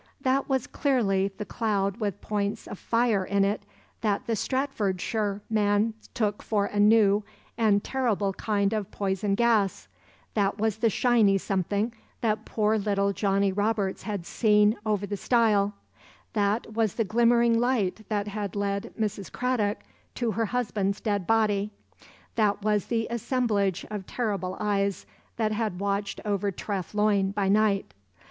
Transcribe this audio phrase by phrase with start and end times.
[0.21, 3.61] That was clearly the cloud with points of fire in it
[4.01, 7.23] that the Stratfordshire man took for a new
[7.55, 9.87] and terrible kind of poison gas,
[10.33, 15.75] that was the shiny something that poor little Johnnie Roberts had seen over the stile,
[16.33, 19.31] that was the glimmering light that had led Mrs.
[19.31, 19.83] Cradock
[20.15, 21.69] to her husband's dead body,
[22.33, 25.05] that was the assemblage of terrible eyes
[25.37, 27.93] that had watched over Treff Loyne by night.